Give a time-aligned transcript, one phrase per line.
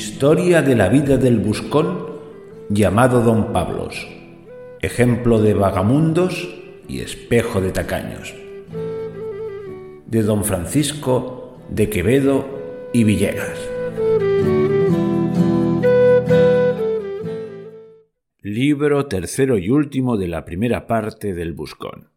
[0.00, 2.06] Historia de la vida del buscón
[2.68, 4.06] llamado Don Pablos,
[4.80, 8.32] ejemplo de vagamundos y espejo de tacaños.
[10.06, 12.46] De Don Francisco de Quevedo
[12.92, 13.58] y Villegas.
[18.40, 22.10] Libro tercero y último de la primera parte del Buscón.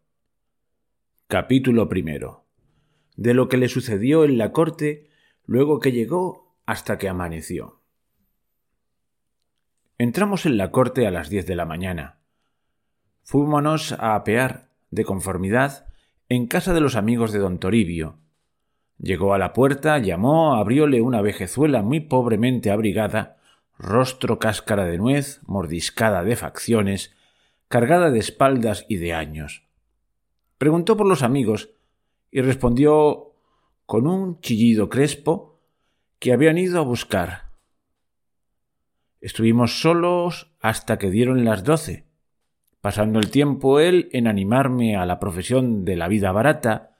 [1.26, 2.46] Capítulo primero.
[3.16, 5.10] De lo que le sucedió en la corte
[5.48, 7.82] luego que llegó hasta que amaneció.
[9.98, 12.18] Entramos en la corte a las diez de la mañana.
[13.24, 15.88] Fuímonos a apear, de conformidad,
[16.28, 18.18] en casa de los amigos de don Toribio.
[18.98, 23.38] Llegó a la puerta, llamó, abrióle una vejezuela muy pobremente abrigada,
[23.78, 27.16] rostro cáscara de nuez, mordiscada de facciones,
[27.68, 29.64] cargada de espaldas y de años.
[30.58, 31.72] Preguntó por los amigos
[32.32, 33.34] y respondió
[33.86, 35.51] con un chillido crespo
[36.22, 37.50] que habían ido a buscar.
[39.22, 42.06] Estuvimos solos hasta que dieron las doce,
[42.80, 47.00] pasando el tiempo él en animarme a la profesión de la vida barata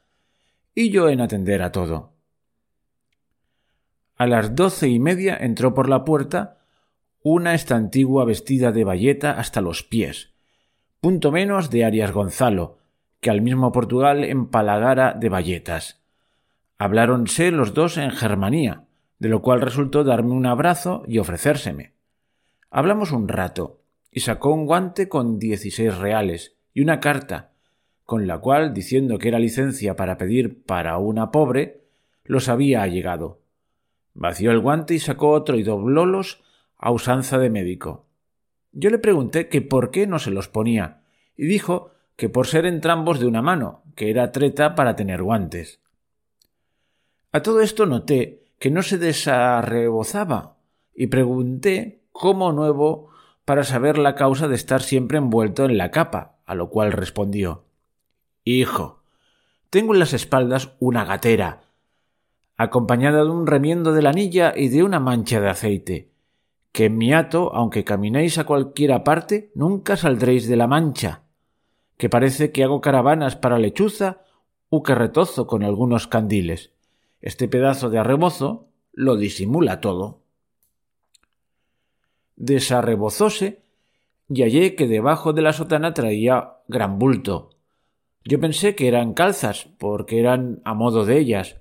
[0.74, 2.16] y yo en atender a todo.
[4.16, 6.58] A las doce y media entró por la puerta
[7.22, 10.34] una estantigua vestida de bayeta hasta los pies,
[11.00, 12.80] punto menos de Arias Gonzalo,
[13.20, 16.02] que al mismo Portugal empalagara de bayetas.
[16.80, 18.88] Habláronse los dos en Germanía,
[19.22, 21.94] de lo cual resultó darme un abrazo y ofrecérseme.
[22.72, 23.80] Hablamos un rato,
[24.12, 27.52] y sacó un guante con dieciséis reales y una carta,
[28.04, 31.84] con la cual, diciendo que era licencia para pedir para una pobre,
[32.24, 33.42] los había allegado.
[34.16, 36.42] Vació el guante y sacó otro y doblólos
[36.80, 38.08] a usanza de médico.
[38.72, 41.04] Yo le pregunté que por qué no se los ponía,
[41.38, 45.80] y dijo que por ser entrambos de una mano, que era treta para tener guantes.
[47.32, 50.58] A todo esto noté que no se desarrebozaba,
[50.94, 53.10] y pregunté cómo nuevo
[53.44, 57.64] para saber la causa de estar siempre envuelto en la capa, a lo cual respondió
[58.44, 59.02] Hijo,
[59.72, 61.64] tengo en las espaldas una gatera,
[62.56, 66.12] acompañada de un remiendo de la anilla y de una mancha de aceite,
[66.72, 71.24] que en mi hato, aunque caminéis a cualquiera parte, nunca saldréis de la mancha,
[71.98, 74.22] que parece que hago caravanas para lechuza
[74.70, 76.74] u que retozo con algunos candiles.
[77.22, 80.22] Este pedazo de arrebozo lo disimula todo.
[82.36, 83.62] Desarrebozóse
[84.28, 87.52] y hallé que debajo de la sotana traía gran bulto.
[88.24, 91.58] Yo pensé que eran calzas, porque eran a modo de ellas,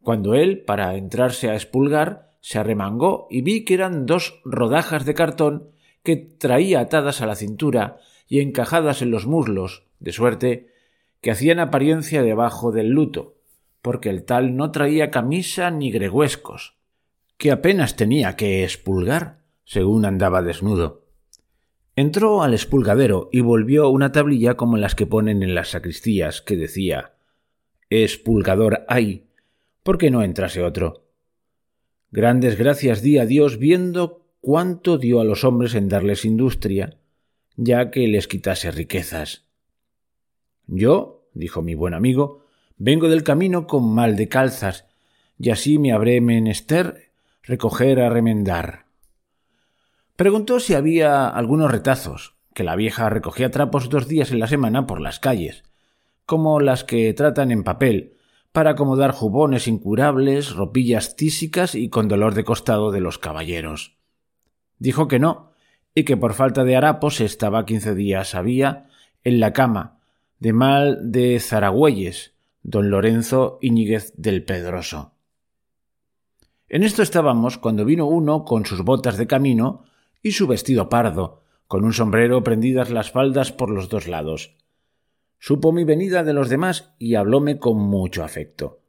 [0.00, 5.14] cuando él, para entrarse a espulgar, se arremangó y vi que eran dos rodajas de
[5.14, 5.70] cartón
[6.02, 7.98] que traía atadas a la cintura
[8.28, 10.68] y encajadas en los muslos, de suerte
[11.20, 13.37] que hacían apariencia debajo del luto,
[13.88, 16.76] porque el tal no traía camisa ni gregüescos,
[17.38, 21.06] que apenas tenía que espulgar, según andaba desnudo.
[21.96, 26.58] Entró al espulgadero y volvió una tablilla como las que ponen en las sacristías, que
[26.58, 27.14] decía
[27.88, 29.30] Espulgador hay,
[29.82, 31.06] ¿por qué no entrase otro?
[32.10, 36.98] Grandes gracias di a Dios viendo cuánto dio a los hombres en darles industria,
[37.56, 39.46] ya que les quitase riquezas.
[40.66, 42.44] Yo, dijo mi buen amigo,
[42.78, 44.86] vengo del camino con mal de calzas,
[45.38, 47.10] y así me habré menester
[47.42, 48.86] recoger a remendar.
[50.16, 54.86] Preguntó si había algunos retazos, que la vieja recogía trapos dos días en la semana
[54.86, 55.64] por las calles,
[56.26, 58.14] como las que tratan en papel,
[58.52, 63.96] para acomodar jubones incurables, ropillas tísicas y con dolor de costado de los caballeros.
[64.78, 65.52] Dijo que no,
[65.94, 68.88] y que por falta de harapos estaba quince días había
[69.24, 69.98] en la cama,
[70.38, 72.34] de mal de Zaragüelles,
[72.68, 75.14] don Lorenzo Iñiguez del Pedroso.
[76.68, 79.84] En esto estábamos cuando vino uno con sus botas de camino
[80.22, 84.58] y su vestido pardo, con un sombrero prendidas las faldas por los dos lados,
[85.38, 88.80] Supo mi venida de los demás y hablóme con mucho afecto.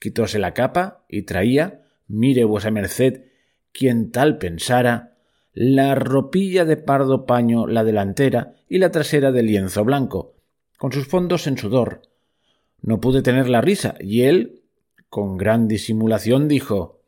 [0.00, 3.26] Quitóse la capa y traía, mire vuesa merced,
[3.72, 5.16] quien tal pensara,
[5.54, 10.34] la ropilla de pardo paño la delantera y la trasera de lienzo blanco,
[10.76, 12.02] con sus fondos en sudor.
[12.82, 14.62] No pude tener la risa, y él,
[15.08, 17.00] con gran disimulación, dijo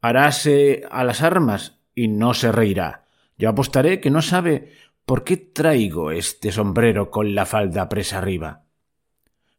[0.00, 3.06] Haráse a las armas y no se reirá.
[3.38, 4.72] Yo apostaré que no sabe
[5.04, 8.64] ¿por qué traigo este sombrero con la falda presa arriba?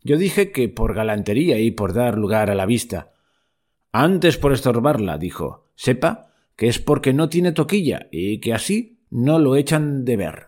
[0.04, 3.12] Yo dije que por galantería y por dar lugar a la vista.
[3.92, 5.69] Antes por estorbarla, dijo.
[5.75, 10.48] Sepa que es porque no tiene toquilla y que así no lo echan de ver.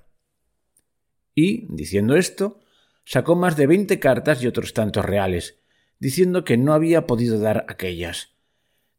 [1.36, 2.60] Y, diciendo esto,
[3.10, 5.58] sacó más de veinte cartas y otros tantos reales,
[5.98, 8.36] diciendo que no había podido dar aquellas.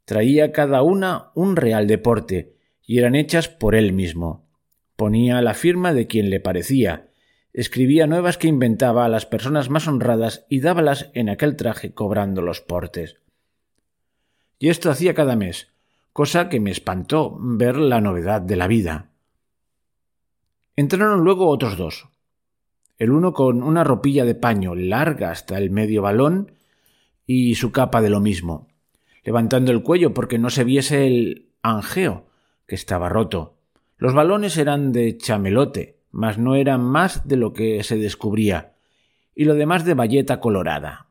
[0.04, 4.48] Traía cada una un real deporte, y eran hechas por él mismo.
[4.96, 7.10] Ponía la firma de quien le parecía,
[7.52, 12.42] escribía nuevas que inventaba a las personas más honradas y dábalas en aquel traje cobrando
[12.42, 13.18] los portes.
[14.58, 15.68] Y esto hacía cada mes,
[16.12, 19.12] cosa que me espantó ver la novedad de la vida.
[20.74, 22.08] Entraron luego otros dos,
[23.00, 26.52] el uno con una ropilla de paño larga hasta el medio balón
[27.26, 28.68] y su capa de lo mismo,
[29.24, 32.26] levantando el cuello porque no se viese el angeo,
[32.66, 33.56] que estaba roto.
[33.96, 38.74] Los balones eran de chamelote, mas no eran más de lo que se descubría,
[39.34, 41.06] y lo demás de bayeta colorada.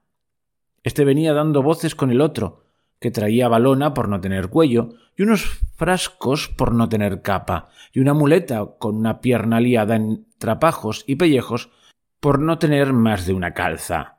[0.83, 2.65] Este venía dando voces con el otro,
[2.99, 7.99] que traía balona por no tener cuello, y unos frascos por no tener capa, y
[7.99, 11.71] una muleta con una pierna liada en trapajos y pellejos
[12.19, 14.17] por no tener más de una calza.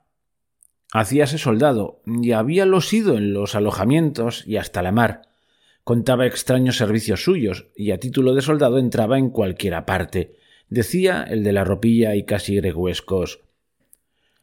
[0.92, 5.22] Hacíase soldado, y habíalo sido en los alojamientos y hasta la mar.
[5.84, 10.36] Contaba extraños servicios suyos, y a título de soldado entraba en cualquiera parte.
[10.68, 13.40] Decía el de la ropilla y casi greguescos.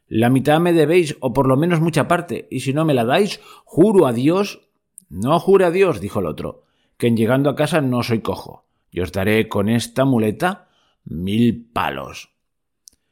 [0.06, 3.04] La mitad me debéis, o por lo menos mucha parte, y si no me la
[3.04, 4.68] dais, juro a Dios.
[5.10, 6.64] No jure a Dios, dijo el otro,
[6.96, 10.68] que en llegando a casa no soy cojo, y os daré con esta muleta
[11.04, 12.37] mil palos.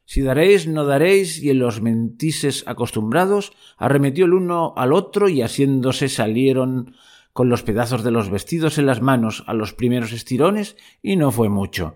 [0.07, 5.41] Si daréis, no daréis, y en los mentises acostumbrados, arremetió el uno al otro y
[5.41, 6.95] asiéndose salieron
[7.33, 11.31] con los pedazos de los vestidos en las manos a los primeros estirones, y no
[11.31, 11.95] fue mucho.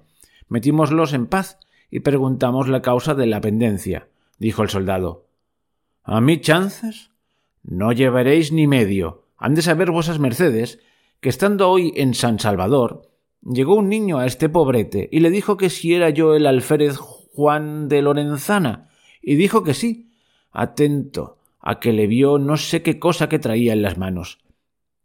[0.50, 1.58] Metímoslos en paz
[1.90, 5.28] y preguntamos la causa de la pendencia, dijo el soldado.
[6.04, 7.12] ¿A mí chanzas?
[7.64, 9.24] No llevaréis ni medio.
[9.38, 10.80] Han de saber vuesas mercedes
[11.22, 13.10] que estando hoy en San Salvador,
[13.42, 16.98] llegó un niño a este pobrete y le dijo que si era yo el alférez
[17.34, 18.90] Juan de Lorenzana,
[19.22, 20.12] y dijo que sí,
[20.52, 24.40] atento a que le vio no sé qué cosa que traía en las manos.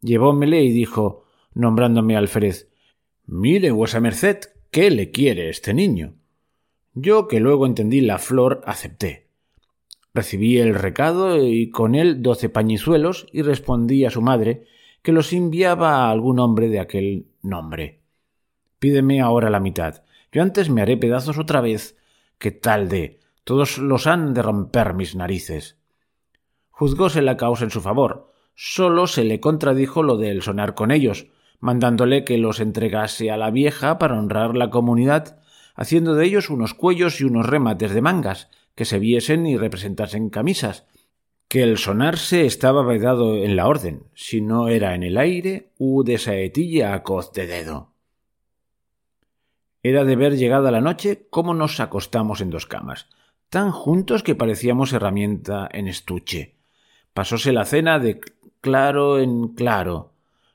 [0.01, 1.25] Llevómele y dijo,
[1.55, 2.69] nombrándome alférez,
[3.27, 4.39] Mire, vuesa merced,
[4.71, 6.15] ¿qué le quiere este niño?
[6.95, 9.27] Yo, que luego entendí la flor, acepté.
[10.15, 14.65] Recibí el recado y con él doce pañizuelos y respondí a su madre
[15.03, 18.01] que los enviaba a algún hombre de aquel nombre.
[18.79, 20.05] Pídeme ahora la mitad.
[20.33, 21.97] Yo antes me haré pedazos otra vez
[22.39, 25.79] ¿Qué tal de todos los han de romper mis narices.
[26.71, 31.29] Juzgóse la causa en su favor, sólo se le contradijo lo del sonar con ellos,
[31.61, 35.39] mandándole que los entregase a la vieja para honrar la comunidad,
[35.77, 40.29] haciendo de ellos unos cuellos y unos remates de mangas, que se viesen y representasen
[40.29, 40.87] camisas,
[41.47, 46.03] que el sonarse estaba vedado en la orden, si no era en el aire u
[46.03, 47.96] de saetilla a coz de dedo.
[49.83, 53.09] Era de ver llegada la noche cómo nos acostamos en dos camas,
[53.51, 56.57] tan juntos que parecíamos herramienta en estuche.
[57.15, 58.21] Pasóse la cena de
[58.61, 60.13] claro en claro.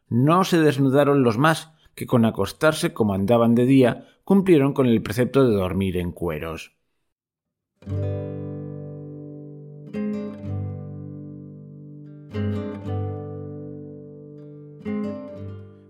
[0.10, 5.02] No se desnudaron los más, que con acostarse como andaban de día, cumplieron con el
[5.02, 6.74] precepto de dormir en cueros.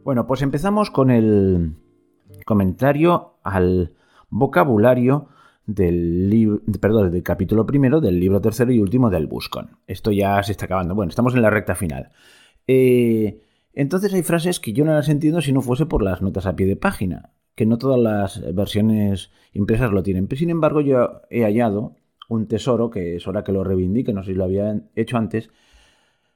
[0.03, 1.75] Bueno, pues empezamos con el
[2.51, 3.94] comentario al
[4.30, 5.30] vocabulario
[5.65, 9.77] del, perdón, del capítulo primero del libro tercero y último del Buscon.
[9.88, 10.94] Esto ya se está acabando.
[10.94, 12.09] Bueno, estamos en la recta final.
[12.68, 13.39] Eh,
[13.72, 16.58] entonces hay frases que yo no las entiendo si no fuese por las notas a
[16.58, 20.27] pie de página, que no todas las versiones impresas lo tienen.
[20.27, 21.96] Pero sin embargo yo he hallado
[22.27, 25.50] un tesoro, que es hora que lo reivindique, no sé si lo había hecho antes,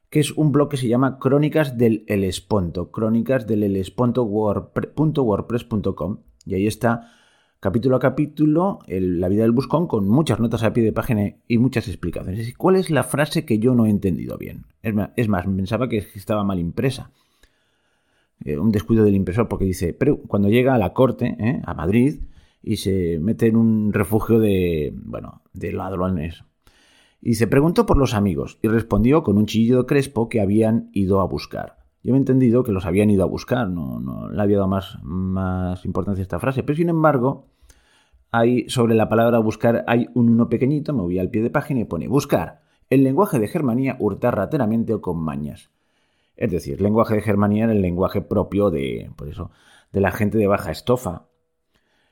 [0.09, 6.67] que es un blog que se llama Crónicas del Elesponto, crónicas del Elesponto.wordpress.com y ahí
[6.67, 7.11] está
[7.59, 11.57] capítulo a capítulo la vida del buscón con muchas notas a pie de página y
[11.57, 12.55] muchas explicaciones.
[12.57, 14.65] ¿Cuál es la frase que yo no he entendido bien?
[14.83, 14.93] Es
[15.27, 17.11] más, pensaba que estaba mal impresa.
[18.43, 21.73] Eh, un descuido del impresor porque dice, pero cuando llega a la corte, eh, a
[21.73, 22.19] Madrid,
[22.61, 26.43] y se mete en un refugio de, bueno, de ladrones,
[27.25, 31.21] y se preguntó por los amigos y respondió con un chillido crespo que habían ido
[31.21, 31.79] a buscar.
[32.03, 34.99] Yo he entendido que los habían ido a buscar, no, no le había dado más,
[35.01, 37.47] más importancia a esta frase, pero sin embargo,
[38.29, 41.79] hay, sobre la palabra buscar hay un uno pequeñito, me voy al pie de página
[41.79, 45.71] y pone buscar, el lenguaje de Germanía hurtar rateramente o con mañas.
[46.37, 49.49] Es decir, lenguaje de Germanía era el lenguaje propio de, por eso,
[49.91, 51.23] de la gente de baja estofa,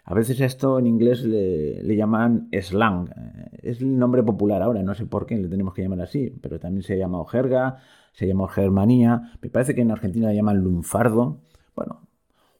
[0.05, 3.10] a veces esto en inglés le, llaman slang.
[3.62, 6.60] Es el nombre popular ahora, no sé por qué le tenemos que llamar así, pero
[6.60, 7.77] también se ha llamado jerga,
[8.12, 9.31] se ha llamado germanía.
[9.41, 11.41] Me parece que en Argentina le llaman lunfardo.
[11.75, 12.07] Bueno,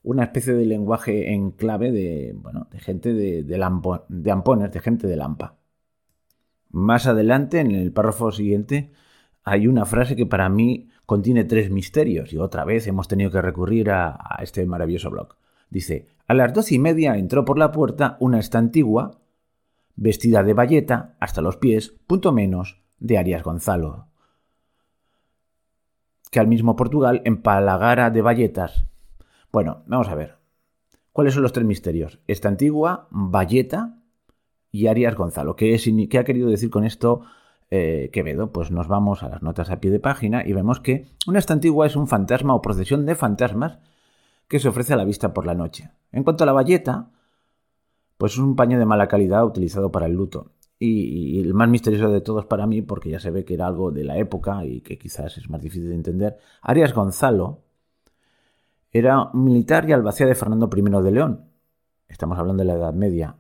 [0.04, 5.08] una especie de lenguaje en clave de, bueno, de gente de, de, ampones, de gente
[5.08, 5.58] de lampa.
[6.70, 8.92] Más adelante, en el párrafo siguiente,
[9.44, 13.42] hay una frase que para mí contiene tres misterios y otra vez hemos tenido que
[13.42, 15.36] recurrir a, este maravilloso blog.
[15.70, 19.20] Dice, a las doce y media entró por la puerta una esta antigua,
[19.96, 24.08] vestida de bayeta hasta los pies, punto menos, de Arias Gonzalo.
[26.32, 28.86] Que al mismo Portugal empalagara de bayetas.
[29.52, 30.38] Bueno, vamos a ver.
[31.12, 32.20] ¿Cuáles son los tres misterios?
[32.28, 34.00] Esta antigua, bayeta
[34.72, 35.56] y Arias Gonzalo.
[35.56, 35.78] ¿Qué,
[36.10, 37.22] ¿Qué ha querido decir con esto
[37.70, 38.52] eh, Quevedo?
[38.52, 41.54] Pues nos vamos a las notas a pie de página y vemos que una esta
[41.54, 43.80] antigua es un fantasma o procesión de fantasmas
[44.54, 45.90] que se ofrece a la vista por la noche.
[46.12, 47.10] En cuanto a la bayeta,
[48.20, 50.52] pues es un paño de mala calidad utilizado para el luto.
[50.78, 53.90] Y, el más misterioso de todos para mí, porque ya se ve que era algo
[53.90, 57.64] de la época y que quizás es más difícil de entender, Arias Gonzalo
[58.92, 61.46] era militar y albacea de Fernando I de León.
[62.08, 63.38] Estamos hablando de la Edad Media,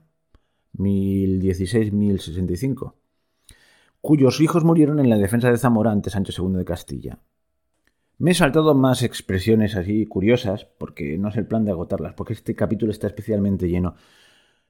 [0.79, 2.93] 1016-1065,
[4.01, 7.19] cuyos hijos murieron en la defensa de Zamora ante Sancho II de Castilla.
[8.23, 12.31] Me he saltado más expresiones así curiosas, porque no es el plan de agotarlas, porque
[12.31, 13.95] este capítulo está especialmente lleno.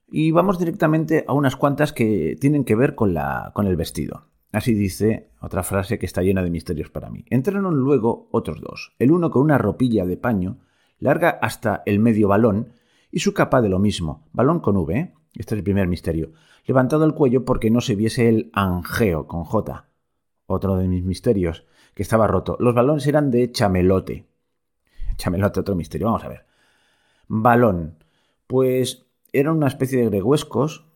[0.08, 4.26] Y vamos directamente a unas cuantas que tienen que ver con, la, con el vestido.
[4.50, 7.26] Así dice otra frase que está llena de misterios para mí.
[7.30, 10.58] Entraron luego otros dos, el uno con una ropilla de paño,
[10.98, 12.72] larga hasta el medio balón,
[13.12, 15.14] y su capa de lo mismo, balón con V, ¿eh?
[15.36, 16.32] este es el primer misterio,
[16.66, 19.86] levantado el cuello porque no se viese el angeo con J,
[20.46, 21.64] otro de mis misterios,
[21.94, 22.56] que estaba roto.
[22.60, 24.26] Los balones eran de chamelote.
[25.16, 26.44] Chamelote, otro misterio, vamos a ver.
[27.28, 27.96] Balón,
[28.46, 30.86] pues eran una especie de greguescos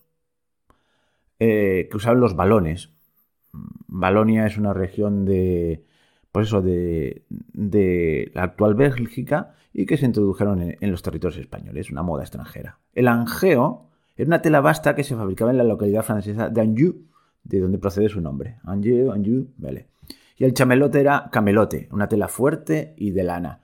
[1.39, 2.91] eh, que usaban los balones.
[3.53, 5.85] Balonia es una región de,
[6.33, 7.23] por eso, de,
[8.35, 12.79] la actual Bélgica y que se introdujeron en, los territorios españoles, una moda extranjera.
[12.95, 13.87] El angeo
[14.17, 16.97] era una tela basta que se fabricaba en la localidad francesa de Anjou,
[17.45, 18.59] de donde procede su nombre.
[18.65, 19.87] Anjou, Anjou, vale.
[20.39, 23.61] Y el chamelote era camelote, una tela fuerte y de lana.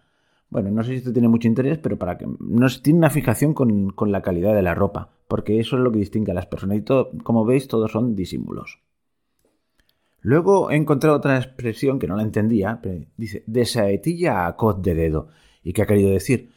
[0.51, 3.55] Bueno, no sé si esto tiene mucho interés, pero para que no tiene una fijación
[3.55, 6.79] con, la calidad de la ropa, porque eso es lo que distingue a las personas.
[6.79, 8.81] Y todo, como veis, todos son disímulos.
[10.21, 12.81] Luego he encontrado otra expresión que no la entendía,
[13.17, 15.29] dice de saetilla a coz de dedo.
[15.63, 16.51] ¿Y qué ha querido decir?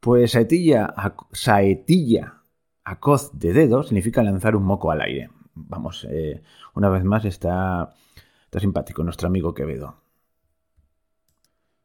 [0.00, 2.42] Pues saetilla a, saetilla
[2.84, 5.30] a coz de dedo significa lanzar un moco al aire.
[5.54, 6.42] Vamos, eh,
[6.74, 7.94] una vez más está,
[8.48, 9.96] está simpático nuestro amigo Quevedo.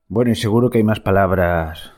[0.08, 1.92] Bueno, y seguro que hay más palabras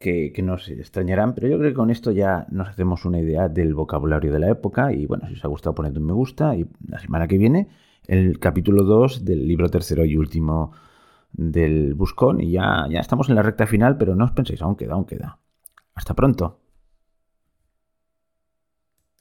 [0.00, 3.72] que, nos extrañarán, pero yo creo que con esto ya nos hacemos una idea del
[3.72, 4.92] vocabulario de la época.
[4.92, 6.56] Y bueno, si os ha gustado, poned un me gusta.
[6.56, 7.68] Y la semana que viene,
[8.08, 10.72] el capítulo 2 del libro tercero y último
[11.32, 12.40] del Buscón.
[12.40, 15.04] Y ya, ya estamos en la recta final, pero no os penséis, aún queda, aún
[15.04, 15.38] queda.
[15.94, 16.63] Hasta pronto.